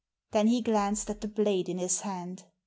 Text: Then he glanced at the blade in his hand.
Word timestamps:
Then 0.31 0.47
he 0.47 0.63
glanced 0.63 1.11
at 1.11 1.21
the 1.21 1.27
blade 1.27 1.69
in 1.69 1.77
his 1.77 2.01
hand. 2.01 2.45